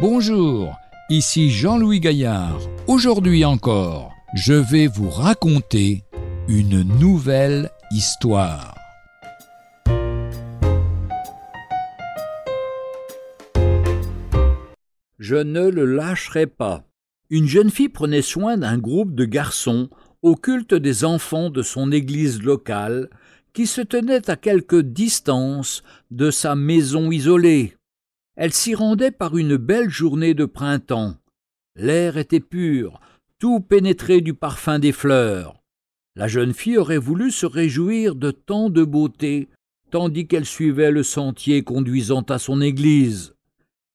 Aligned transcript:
Bonjour, 0.00 0.78
ici 1.10 1.50
Jean-Louis 1.50 2.00
Gaillard. 2.00 2.58
Aujourd'hui 2.86 3.44
encore, 3.44 4.14
je 4.32 4.54
vais 4.54 4.86
vous 4.86 5.10
raconter 5.10 6.04
une 6.48 6.84
nouvelle 6.98 7.68
histoire. 7.90 8.74
Je 15.18 15.36
ne 15.36 15.68
le 15.68 15.84
lâcherai 15.84 16.46
pas. 16.46 16.82
Une 17.28 17.46
jeune 17.46 17.68
fille 17.68 17.90
prenait 17.90 18.22
soin 18.22 18.56
d'un 18.56 18.78
groupe 18.78 19.14
de 19.14 19.26
garçons 19.26 19.90
au 20.22 20.34
culte 20.34 20.72
des 20.72 21.04
enfants 21.04 21.50
de 21.50 21.60
son 21.60 21.92
église 21.92 22.42
locale, 22.42 23.10
qui 23.52 23.66
se 23.66 23.82
tenait 23.82 24.30
à 24.30 24.36
quelque 24.36 24.76
distance 24.76 25.82
de 26.10 26.30
sa 26.30 26.54
maison 26.54 27.10
isolée. 27.10 27.74
Elle 28.40 28.54
s'y 28.54 28.74
rendait 28.74 29.10
par 29.10 29.36
une 29.36 29.58
belle 29.58 29.90
journée 29.90 30.32
de 30.32 30.46
printemps. 30.46 31.14
L'air 31.76 32.16
était 32.16 32.40
pur, 32.40 32.98
tout 33.38 33.60
pénétré 33.60 34.22
du 34.22 34.32
parfum 34.32 34.78
des 34.78 34.92
fleurs. 34.92 35.60
La 36.16 36.26
jeune 36.26 36.54
fille 36.54 36.78
aurait 36.78 36.96
voulu 36.96 37.32
se 37.32 37.44
réjouir 37.44 38.14
de 38.14 38.30
tant 38.30 38.70
de 38.70 38.82
beauté, 38.82 39.50
tandis 39.90 40.26
qu'elle 40.26 40.46
suivait 40.46 40.90
le 40.90 41.02
sentier 41.02 41.64
conduisant 41.64 42.22
à 42.30 42.38
son 42.38 42.62
église. 42.62 43.34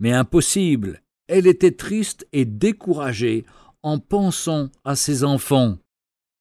Mais 0.00 0.12
impossible, 0.12 1.00
elle 1.28 1.46
était 1.46 1.72
triste 1.72 2.28
et 2.34 2.44
découragée 2.44 3.46
en 3.82 3.98
pensant 3.98 4.68
à 4.84 4.96
ses 4.96 5.24
enfants. 5.24 5.78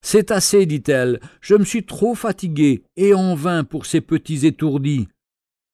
C'est 0.02 0.32
assez, 0.32 0.66
dit-elle, 0.66 1.22
je 1.40 1.56
me 1.56 1.64
suis 1.64 1.86
trop 1.86 2.14
fatiguée 2.14 2.84
et 2.98 3.14
en 3.14 3.36
vain 3.36 3.64
pour 3.64 3.86
ces 3.86 4.02
petits 4.02 4.46
étourdis. 4.46 5.08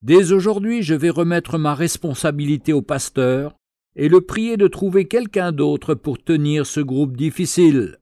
Dès 0.04 0.32
aujourd'hui, 0.32 0.82
je 0.82 0.96
vais 0.96 1.12
remettre 1.12 1.60
ma 1.60 1.76
responsabilité 1.76 2.74
au 2.74 2.82
pasteur 2.82 3.54
et 3.96 4.10
le 4.10 4.22
prier 4.22 4.58
de 4.58 4.68
trouver 4.68 5.06
quelqu'un 5.06 5.52
d'autre 5.52 5.94
pour 5.94 6.24
tenir 6.24 6.66
ce 6.66 6.80
groupe 6.80 7.16
difficile. 7.16 8.00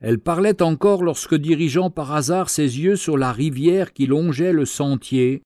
Elle 0.00 0.18
parlait 0.18 0.60
encore 0.60 1.04
lorsque, 1.04 1.36
dirigeant 1.36 1.90
par 1.90 2.12
hasard 2.12 2.50
ses 2.50 2.80
yeux 2.80 2.96
sur 2.96 3.16
la 3.16 3.32
rivière 3.32 3.92
qui 3.92 4.06
longeait 4.06 4.52
le 4.52 4.64
sentier, 4.64 5.42